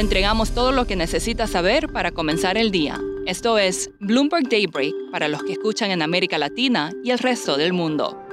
Le 0.00 0.04
entregamos 0.04 0.52
todo 0.52 0.72
lo 0.72 0.86
que 0.86 0.96
necesita 0.96 1.46
saber 1.46 1.90
para 1.92 2.10
comenzar 2.10 2.56
el 2.56 2.70
día. 2.70 2.98
Esto 3.26 3.58
es 3.58 3.90
Bloomberg 4.00 4.48
Daybreak 4.48 4.94
para 5.12 5.28
los 5.28 5.42
que 5.42 5.52
escuchan 5.52 5.90
en 5.90 6.00
América 6.00 6.38
Latina 6.38 6.90
y 7.04 7.10
el 7.10 7.18
resto 7.18 7.58
del 7.58 7.74
mundo. 7.74 8.29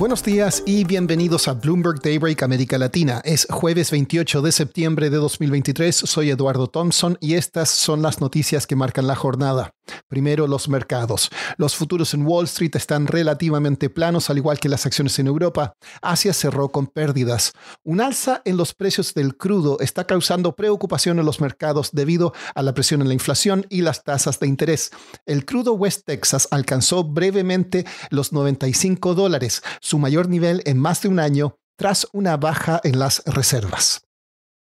Buenos 0.00 0.24
días 0.24 0.62
y 0.64 0.84
bienvenidos 0.84 1.46
a 1.46 1.52
Bloomberg 1.52 2.00
Daybreak 2.00 2.42
América 2.42 2.78
Latina. 2.78 3.20
Es 3.22 3.46
jueves 3.50 3.90
28 3.90 4.40
de 4.40 4.50
septiembre 4.50 5.10
de 5.10 5.18
2023. 5.18 5.94
Soy 5.94 6.30
Eduardo 6.30 6.68
Thompson 6.68 7.18
y 7.20 7.34
estas 7.34 7.68
son 7.68 8.00
las 8.00 8.18
noticias 8.18 8.66
que 8.66 8.76
marcan 8.76 9.06
la 9.06 9.14
jornada. 9.14 9.74
Primero, 10.08 10.46
los 10.46 10.68
mercados. 10.68 11.30
Los 11.58 11.74
futuros 11.74 12.14
en 12.14 12.26
Wall 12.26 12.46
Street 12.46 12.74
están 12.76 13.06
relativamente 13.06 13.90
planos, 13.90 14.30
al 14.30 14.38
igual 14.38 14.58
que 14.58 14.68
las 14.68 14.86
acciones 14.86 15.18
en 15.18 15.26
Europa. 15.26 15.74
Asia 16.00 16.32
cerró 16.32 16.70
con 16.70 16.86
pérdidas. 16.86 17.52
Un 17.84 18.00
alza 18.00 18.42
en 18.44 18.56
los 18.56 18.72
precios 18.72 19.12
del 19.14 19.36
crudo 19.36 19.78
está 19.80 20.06
causando 20.06 20.56
preocupación 20.56 21.18
en 21.18 21.26
los 21.26 21.40
mercados 21.40 21.90
debido 21.92 22.32
a 22.54 22.62
la 22.62 22.72
presión 22.72 23.02
en 23.02 23.08
la 23.08 23.14
inflación 23.14 23.66
y 23.68 23.82
las 23.82 24.04
tasas 24.04 24.40
de 24.40 24.46
interés. 24.46 24.92
El 25.26 25.44
crudo 25.44 25.74
West 25.74 26.06
Texas 26.06 26.48
alcanzó 26.50 27.04
brevemente 27.04 27.84
los 28.10 28.32
95 28.32 29.14
dólares, 29.14 29.62
su 29.90 29.98
mayor 29.98 30.28
nivel 30.28 30.62
en 30.66 30.78
más 30.78 31.02
de 31.02 31.08
un 31.08 31.18
año, 31.18 31.56
tras 31.76 32.06
una 32.12 32.36
baja 32.36 32.80
en 32.84 33.00
las 33.00 33.24
reservas. 33.26 34.02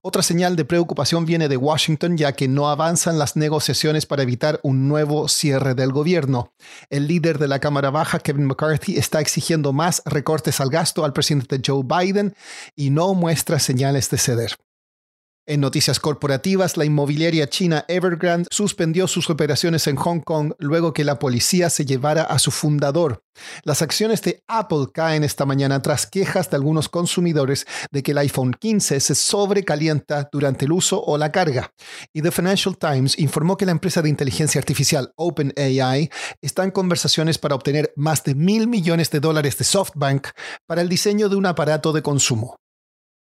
Otra 0.02 0.22
señal 0.22 0.54
de 0.54 0.64
preocupación 0.64 1.26
viene 1.26 1.48
de 1.48 1.56
Washington, 1.56 2.16
ya 2.16 2.32
que 2.32 2.46
no 2.46 2.70
avanzan 2.70 3.18
las 3.18 3.34
negociaciones 3.34 4.06
para 4.06 4.22
evitar 4.22 4.60
un 4.62 4.86
nuevo 4.86 5.26
cierre 5.26 5.74
del 5.74 5.90
gobierno. 5.90 6.54
El 6.90 7.08
líder 7.08 7.38
de 7.38 7.48
la 7.48 7.58
Cámara 7.58 7.90
Baja, 7.90 8.20
Kevin 8.20 8.46
McCarthy, 8.46 8.98
está 8.98 9.20
exigiendo 9.20 9.72
más 9.72 10.00
recortes 10.06 10.60
al 10.60 10.70
gasto 10.70 11.04
al 11.04 11.12
presidente 11.12 11.60
Joe 11.64 11.82
Biden 11.84 12.36
y 12.76 12.90
no 12.90 13.12
muestra 13.14 13.58
señales 13.58 14.10
de 14.10 14.18
ceder. 14.18 14.56
En 15.50 15.60
noticias 15.60 15.98
corporativas, 15.98 16.76
la 16.76 16.84
inmobiliaria 16.84 17.48
china 17.48 17.84
Evergrande 17.88 18.46
suspendió 18.52 19.08
sus 19.08 19.30
operaciones 19.30 19.88
en 19.88 19.96
Hong 19.96 20.20
Kong 20.20 20.52
luego 20.60 20.92
que 20.92 21.02
la 21.02 21.18
policía 21.18 21.70
se 21.70 21.84
llevara 21.84 22.22
a 22.22 22.38
su 22.38 22.52
fundador. 22.52 23.24
Las 23.64 23.82
acciones 23.82 24.22
de 24.22 24.44
Apple 24.46 24.86
caen 24.94 25.24
esta 25.24 25.46
mañana 25.46 25.82
tras 25.82 26.06
quejas 26.06 26.50
de 26.50 26.56
algunos 26.56 26.88
consumidores 26.88 27.66
de 27.90 28.04
que 28.04 28.12
el 28.12 28.18
iPhone 28.18 28.54
15 28.54 29.00
se 29.00 29.14
sobrecalienta 29.16 30.28
durante 30.30 30.66
el 30.66 30.72
uso 30.72 31.02
o 31.02 31.18
la 31.18 31.32
carga. 31.32 31.72
Y 32.12 32.22
The 32.22 32.30
Financial 32.30 32.78
Times 32.78 33.18
informó 33.18 33.56
que 33.56 33.66
la 33.66 33.72
empresa 33.72 34.02
de 34.02 34.08
inteligencia 34.08 34.60
artificial 34.60 35.12
OpenAI 35.16 36.10
está 36.40 36.62
en 36.62 36.70
conversaciones 36.70 37.38
para 37.38 37.56
obtener 37.56 37.92
más 37.96 38.22
de 38.22 38.36
mil 38.36 38.68
millones 38.68 39.10
de 39.10 39.18
dólares 39.18 39.58
de 39.58 39.64
SoftBank 39.64 40.28
para 40.68 40.80
el 40.80 40.88
diseño 40.88 41.28
de 41.28 41.34
un 41.34 41.46
aparato 41.46 41.92
de 41.92 42.02
consumo. 42.02 42.59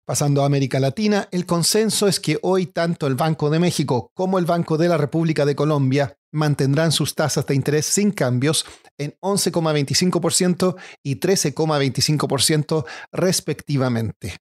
Pasando 0.05 0.41
a 0.41 0.47
América 0.47 0.79
Latina, 0.79 1.29
el 1.31 1.45
consenso 1.45 2.07
es 2.07 2.19
que 2.19 2.39
hoy 2.41 2.65
tanto 2.65 3.05
el 3.05 3.15
Banco 3.15 3.51
de 3.51 3.59
México 3.59 4.11
como 4.15 4.39
el 4.39 4.45
Banco 4.45 4.77
de 4.77 4.89
la 4.89 4.97
República 4.97 5.45
de 5.45 5.55
Colombia 5.55 6.17
mantendrán 6.31 6.91
sus 6.91 7.13
tasas 7.13 7.45
de 7.45 7.53
interés 7.53 7.85
sin 7.85 8.11
cambios 8.11 8.65
en 8.97 9.15
11,25% 9.21 10.75
y 11.03 11.19
13,25% 11.19 12.85
respectivamente. 13.11 14.37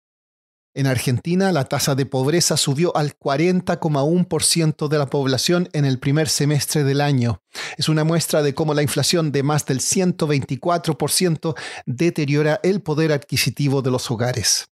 En 0.72 0.86
Argentina, 0.86 1.50
la 1.52 1.64
tasa 1.64 1.94
de 1.96 2.06
pobreza 2.06 2.56
subió 2.56 2.96
al 2.96 3.18
40,1% 3.18 4.88
de 4.88 4.98
la 4.98 5.06
población 5.10 5.68
en 5.72 5.84
el 5.84 5.98
primer 5.98 6.28
semestre 6.28 6.84
del 6.84 7.00
año. 7.00 7.42
Es 7.76 7.88
una 7.88 8.04
muestra 8.04 8.42
de 8.42 8.54
cómo 8.54 8.72
la 8.72 8.82
inflación 8.82 9.32
de 9.32 9.42
más 9.42 9.66
del 9.66 9.80
124% 9.80 11.54
deteriora 11.86 12.60
el 12.62 12.82
poder 12.82 13.12
adquisitivo 13.12 13.82
de 13.82 13.90
los 13.90 14.10
hogares. 14.12 14.70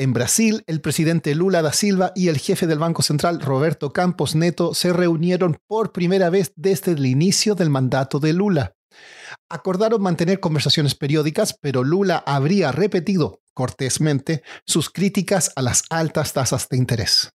En 0.00 0.14
Brasil, 0.14 0.64
el 0.66 0.80
presidente 0.80 1.34
Lula 1.34 1.60
da 1.60 1.74
Silva 1.74 2.12
y 2.14 2.28
el 2.28 2.38
jefe 2.38 2.66
del 2.66 2.78
Banco 2.78 3.02
Central, 3.02 3.38
Roberto 3.42 3.92
Campos 3.92 4.34
Neto, 4.34 4.72
se 4.72 4.94
reunieron 4.94 5.58
por 5.66 5.92
primera 5.92 6.30
vez 6.30 6.54
desde 6.56 6.92
el 6.92 7.04
inicio 7.04 7.54
del 7.54 7.68
mandato 7.68 8.18
de 8.18 8.32
Lula. 8.32 8.76
Acordaron 9.50 10.00
mantener 10.00 10.40
conversaciones 10.40 10.94
periódicas, 10.94 11.54
pero 11.60 11.84
Lula 11.84 12.24
habría 12.24 12.72
repetido 12.72 13.42
cortésmente 13.52 14.42
sus 14.64 14.88
críticas 14.88 15.52
a 15.54 15.60
las 15.60 15.82
altas 15.90 16.32
tasas 16.32 16.66
de 16.70 16.78
interés. 16.78 17.34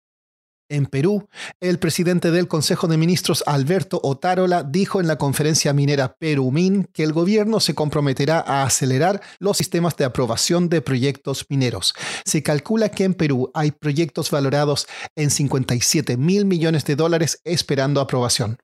En 0.69 0.85
Perú, 0.85 1.28
el 1.59 1.78
presidente 1.78 2.31
del 2.31 2.47
Consejo 2.47 2.88
de 2.88 2.97
Ministros, 2.97 3.44
Alberto 3.46 4.00
Otárola, 4.01 4.63
dijo 4.63 5.01
en 5.01 5.07
la 5.07 5.18
conferencia 5.18 5.74
minera 5.74 6.16
Perumín 6.16 6.90
que 6.94 7.03
el 7.03 7.13
gobierno 7.13 7.59
se 7.59 7.75
comprometerá 7.75 8.40
a 8.40 8.63
acelerar 8.63 9.22
los 9.40 9.57
sistemas 9.57 9.97
de 9.97 10.06
aprobación 10.06 10.69
de 10.69 10.81
proyectos 10.81 11.46
mineros. 11.50 11.94
Se 12.25 12.44
calcula 12.44 12.90
que 12.90 13.03
en 13.03 13.13
Perú 13.13 13.51
hay 13.53 13.72
proyectos 13.72 14.31
valorados 14.31 14.88
en 15.16 15.29
57 15.29 16.18
mil 16.18 16.46
millones 16.46 16.85
de 16.85 16.95
dólares 16.95 17.41
esperando 17.44 18.00
aprobación. 18.00 18.57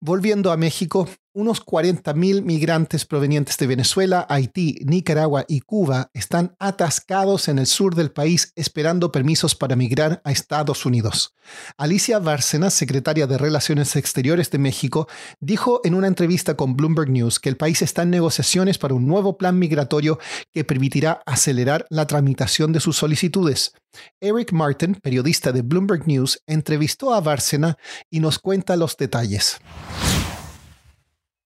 Volviendo 0.00 0.52
a 0.52 0.58
México, 0.58 1.08
unos 1.34 1.64
40.000 1.64 2.42
migrantes 2.42 3.04
provenientes 3.04 3.58
de 3.58 3.66
Venezuela, 3.66 4.24
Haití, 4.30 4.78
Nicaragua 4.86 5.44
y 5.48 5.60
Cuba 5.60 6.10
están 6.14 6.54
atascados 6.60 7.48
en 7.48 7.58
el 7.58 7.66
sur 7.66 7.96
del 7.96 8.12
país 8.12 8.52
esperando 8.54 9.10
permisos 9.10 9.54
para 9.56 9.76
migrar 9.76 10.22
a 10.24 10.30
Estados 10.30 10.86
Unidos. 10.86 11.34
Alicia 11.76 12.20
Bárcenas, 12.20 12.72
secretaria 12.72 13.26
de 13.26 13.36
Relaciones 13.36 13.96
Exteriores 13.96 14.50
de 14.50 14.58
México, 14.58 15.08
dijo 15.40 15.80
en 15.84 15.94
una 15.94 16.06
entrevista 16.06 16.56
con 16.56 16.76
Bloomberg 16.76 17.10
News 17.10 17.40
que 17.40 17.48
el 17.48 17.56
país 17.56 17.82
está 17.82 18.02
en 18.02 18.10
negociaciones 18.10 18.78
para 18.78 18.94
un 18.94 19.06
nuevo 19.06 19.36
plan 19.36 19.58
migratorio 19.58 20.20
que 20.52 20.64
permitirá 20.64 21.20
acelerar 21.26 21.84
la 21.90 22.06
tramitación 22.06 22.72
de 22.72 22.80
sus 22.80 22.96
solicitudes. 22.96 23.72
Eric 24.20 24.52
Martin, 24.52 24.94
periodista 24.94 25.50
de 25.50 25.62
Bloomberg 25.62 26.06
News, 26.06 26.42
entrevistó 26.46 27.12
a 27.12 27.20
Bárcena 27.20 27.76
y 28.08 28.20
nos 28.20 28.38
cuenta 28.38 28.76
los 28.76 28.96
detalles. 28.96 29.58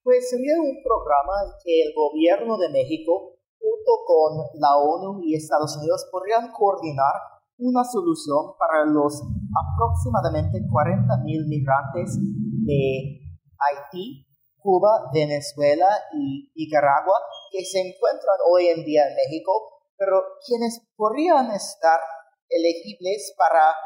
Pues 0.09 0.31
sería 0.31 0.57
un 0.57 0.81
programa 0.83 1.53
que 1.63 1.83
el 1.85 1.93
gobierno 1.93 2.57
de 2.57 2.71
México, 2.71 3.37
junto 3.61 3.93
con 4.07 4.41
la 4.55 4.79
ONU 4.79 5.21
y 5.23 5.35
Estados 5.35 5.77
Unidos, 5.77 6.09
podrían 6.11 6.51
coordinar 6.51 7.13
una 7.59 7.85
solución 7.85 8.57
para 8.59 8.87
los 8.87 9.21
aproximadamente 9.53 10.65
40 10.73 11.13
mil 11.25 11.45
migrantes 11.47 12.17
de 12.65 13.21
Haití, 13.61 14.25
Cuba, 14.57 15.11
Venezuela 15.13 15.89
y 16.15 16.53
Nicaragua 16.57 17.21
que 17.53 17.63
se 17.67 17.79
encuentran 17.81 18.39
hoy 18.51 18.69
en 18.69 18.87
día 18.87 19.07
en 19.09 19.15
México, 19.15 19.53
pero 19.99 20.23
quienes 20.47 20.89
podrían 20.97 21.51
estar 21.51 22.01
elegibles 22.49 23.35
para 23.37 23.77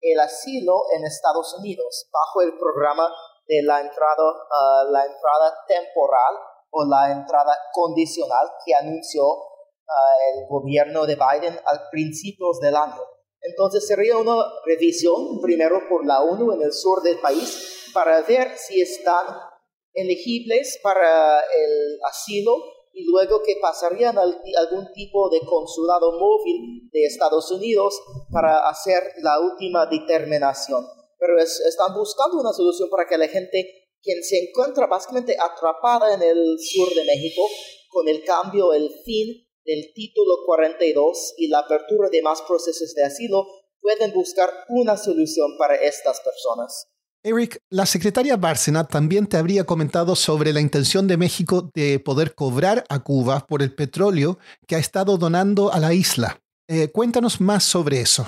el 0.00 0.20
asilo 0.20 0.84
en 0.96 1.04
Estados 1.06 1.58
Unidos 1.58 2.08
bajo 2.12 2.42
el 2.42 2.56
programa 2.56 3.08
de 3.46 3.62
la 3.62 3.80
entrada, 3.80 4.32
ah, 4.50 4.84
la 4.90 5.04
entrada 5.04 5.54
temporal 5.66 6.34
o 6.70 6.84
la 6.84 7.12
entrada 7.12 7.56
condicional 7.72 8.48
que 8.64 8.74
anunció 8.74 9.24
ah, 9.32 10.34
el 10.34 10.46
gobierno 10.48 11.06
de 11.06 11.16
Biden 11.16 11.58
al 11.64 11.88
principios 11.90 12.60
del 12.60 12.76
año. 12.76 13.02
Entonces 13.40 13.86
sería 13.86 14.16
una 14.16 14.36
revisión 14.64 15.40
primero 15.40 15.88
por 15.88 16.06
la 16.06 16.22
ONU 16.22 16.52
en 16.52 16.62
el 16.62 16.72
sur 16.72 17.02
del 17.02 17.18
país 17.18 17.90
para 17.92 18.22
ver 18.22 18.56
si 18.56 18.80
están 18.80 19.26
elegibles 19.92 20.78
para 20.82 21.40
el 21.40 21.98
asilo 22.08 22.56
y 22.92 23.04
luego 23.10 23.42
que 23.42 23.56
pasarían 23.60 24.16
algún 24.18 24.92
tipo 24.92 25.28
de 25.30 25.40
consulado 25.40 26.18
móvil 26.18 26.88
de 26.92 27.04
Estados 27.04 27.50
Unidos 27.50 28.00
para 28.30 28.68
hacer 28.68 29.02
la 29.22 29.40
última 29.40 29.86
determinación. 29.86 30.86
Pero 31.22 31.38
están 31.38 31.94
buscando 31.94 32.40
una 32.40 32.52
solución 32.52 32.90
para 32.90 33.06
que 33.06 33.16
la 33.16 33.28
gente 33.28 33.90
quien 34.02 34.24
se 34.24 34.48
encuentra 34.48 34.88
básicamente 34.88 35.36
atrapada 35.38 36.14
en 36.14 36.22
el 36.22 36.58
sur 36.58 36.92
de 36.92 37.04
México 37.04 37.42
con 37.90 38.08
el 38.08 38.24
cambio, 38.24 38.72
el 38.72 38.90
fin 39.04 39.46
del 39.64 39.92
título 39.94 40.38
42 40.44 41.34
y 41.36 41.46
la 41.46 41.60
apertura 41.60 42.08
de 42.10 42.22
más 42.22 42.42
procesos 42.42 42.92
de 42.96 43.04
asilo, 43.04 43.46
pueden 43.80 44.12
buscar 44.12 44.50
una 44.68 44.96
solución 44.96 45.56
para 45.58 45.76
estas 45.76 46.20
personas. 46.20 46.88
Eric, 47.22 47.60
la 47.70 47.86
secretaria 47.86 48.36
Bárcena 48.36 48.88
también 48.88 49.28
te 49.28 49.36
habría 49.36 49.62
comentado 49.62 50.16
sobre 50.16 50.52
la 50.52 50.60
intención 50.60 51.06
de 51.06 51.16
México 51.16 51.70
de 51.72 52.00
poder 52.00 52.34
cobrar 52.34 52.84
a 52.88 53.04
Cuba 53.04 53.46
por 53.46 53.62
el 53.62 53.72
petróleo 53.72 54.40
que 54.66 54.74
ha 54.74 54.80
estado 54.80 55.16
donando 55.18 55.72
a 55.72 55.78
la 55.78 55.94
isla. 55.94 56.42
Eh, 56.66 56.88
cuéntanos 56.88 57.40
más 57.40 57.62
sobre 57.62 58.00
eso. 58.00 58.26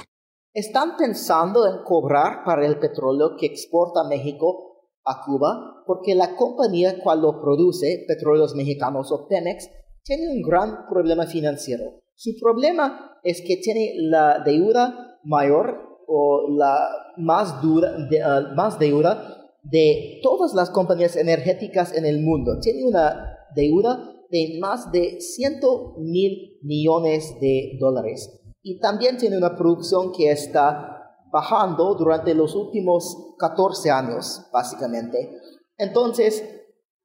Están 0.55 0.97
pensando 0.97 1.67
en 1.67 1.83
cobrar 1.83 2.45
para 2.45 2.65
el 2.65 2.79
petróleo 2.79 3.37
que 3.37 3.47
exporta 3.47 4.05
México 4.05 4.93
a 5.05 5.21
Cuba 5.27 5.83
porque 5.85 6.15
la 6.15 6.37
compañía 6.37 7.03
cual 7.03 7.23
lo 7.23 7.41
produce, 7.41 8.05
Petróleos 8.06 8.55
Mexicanos 8.55 9.11
o 9.11 9.27
Pemex, 9.27 9.69
tiene 10.05 10.29
un 10.29 10.43
gran 10.43 10.87
problema 10.89 11.27
financiero. 11.27 12.03
Su 12.15 12.39
problema 12.41 13.19
es 13.25 13.43
que 13.45 13.56
tiene 13.56 13.95
la 13.97 14.45
deuda 14.45 15.19
mayor 15.25 15.99
o 16.06 16.47
la 16.49 16.89
más, 17.17 17.61
dura, 17.61 17.97
ah, 18.25 18.53
más 18.55 18.79
deuda 18.79 19.51
de 19.65 20.21
todas 20.23 20.55
las 20.55 20.71
compañías 20.71 21.17
energéticas 21.17 21.93
en 21.97 22.06
el 22.06 22.21
mundo. 22.21 22.61
Tiene 22.61 22.85
una 22.85 23.39
deuda 23.56 24.09
de 24.31 24.59
más 24.61 24.93
de 24.93 25.21
100 25.21 25.61
mil 25.99 26.61
millones 26.62 27.35
de 27.41 27.77
dólares. 27.81 28.44
Y 28.67 28.79
también 28.81 29.19
tiene 29.19 29.37
una 29.37 29.55
producción 29.55 30.11
que 30.11 30.33
está 30.33 31.19
bajando 31.31 31.95
durante 31.97 32.33
los 32.35 32.55
últimos 32.55 33.35
14 33.39 33.91
años, 33.91 34.47
básicamente. 34.51 35.39
Entonces, 35.77 36.43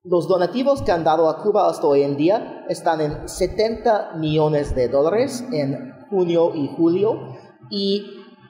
los 0.04 0.30
donativos 0.30 0.82
que 0.82 0.94
han 0.94 1.04
dado 1.04 1.28
a 1.28 1.44
Cuba 1.44 1.68
hasta 1.68 1.86
hoy 1.86 2.04
en 2.04 2.16
día 2.16 2.66
están 2.70 3.02
en 3.02 3.28
70 3.28 4.14
millones 4.16 4.74
de 4.74 4.88
dólares 4.88 5.44
en 5.52 5.94
junio 6.10 6.56
y 6.56 6.70
julio. 6.78 7.36
Y 7.70 8.06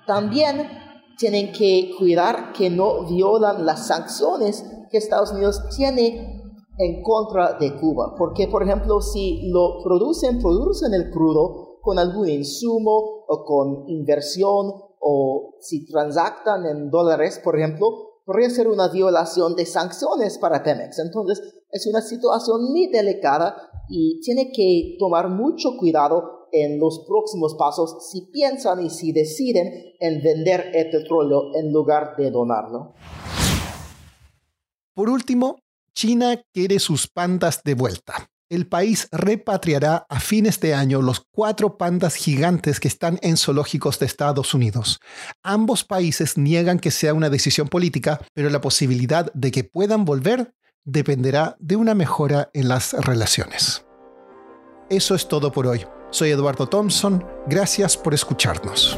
también 0.06 0.70
tienen 1.18 1.52
que 1.52 1.96
cuidar 1.98 2.54
que 2.54 2.70
no 2.70 3.06
violan 3.06 3.66
las 3.66 3.88
sanciones 3.88 4.64
que 4.92 5.00
Estados 5.00 5.32
Unidos 5.32 5.64
tiene 5.76 6.44
en 6.78 7.02
contra 7.02 7.54
de 7.54 7.76
Cuba. 7.76 8.14
Porque, 8.16 8.48
por 8.48 8.62
ejemplo, 8.62 9.02
si 9.02 9.50
lo 9.50 9.82
producen, 9.84 10.40
producen 10.40 10.94
el 10.94 11.10
crudo 11.10 11.69
con 11.90 11.98
algún 11.98 12.30
insumo 12.30 13.26
o 13.28 13.44
con 13.44 13.90
inversión 13.90 14.72
o 15.00 15.56
si 15.60 15.88
transactan 15.88 16.68
en 16.68 16.92
dólares, 16.92 17.42
por 17.44 17.58
ejemplo, 17.58 18.20
podría 18.24 18.52
ser 18.52 18.68
una 18.68 18.90
violación 18.90 19.56
de 19.56 19.66
sanciones 19.66 20.38
para 20.38 20.62
Pemex. 20.62 21.00
Entonces, 21.00 21.42
es 21.72 21.88
una 21.88 22.02
situación 22.02 22.66
muy 22.66 22.92
delicada 22.92 23.58
y 23.90 24.22
tiene 24.22 24.52
que 24.52 24.98
tomar 25.00 25.30
mucho 25.30 25.78
cuidado 25.80 26.48
en 26.52 26.80
los 26.80 27.06
próximos 27.08 27.56
pasos 27.56 28.08
si 28.12 28.22
piensan 28.32 28.86
y 28.86 28.92
si 28.92 29.12
deciden 29.12 29.96
en 30.00 30.22
vender 30.22 30.70
el 30.76 30.92
petróleo 30.92 31.56
en 31.56 31.74
lugar 31.74 32.16
de 32.18 32.30
donarlo. 32.30 32.94
Por 34.94 35.10
último, 35.10 35.58
China 35.96 36.40
quiere 36.54 36.78
sus 36.78 37.08
pandas 37.08 37.64
de 37.64 37.74
vuelta. 37.74 38.30
El 38.50 38.66
país 38.66 39.08
repatriará 39.12 40.08
a 40.10 40.20
fines 40.20 40.60
de 40.60 40.74
año 40.74 41.04
los 41.04 41.24
cuatro 41.32 41.78
pandas 41.78 42.16
gigantes 42.16 42.80
que 42.80 42.88
están 42.88 43.20
en 43.22 43.38
zoológicos 43.38 44.00
de 44.00 44.08
Estados 44.08 44.56
Unidos. 44.56 45.00
Ambos 45.44 45.84
países 45.84 46.36
niegan 46.36 46.80
que 46.80 46.90
sea 46.90 47.14
una 47.14 47.30
decisión 47.30 47.68
política, 47.68 48.20
pero 48.34 48.50
la 48.50 48.60
posibilidad 48.60 49.32
de 49.34 49.52
que 49.52 49.64
puedan 49.64 50.04
volver 50.04 50.56
dependerá 50.84 51.58
de 51.60 51.76
una 51.76 51.94
mejora 51.94 52.50
en 52.54 52.70
las 52.70 52.94
relaciones. 52.94 53.86
Eso 54.90 55.14
es 55.14 55.28
todo 55.28 55.52
por 55.52 55.68
hoy. 55.68 55.86
Soy 56.10 56.32
Eduardo 56.32 56.68
Thompson, 56.68 57.24
gracias 57.46 57.96
por 57.96 58.16
escucharnos. 58.16 58.98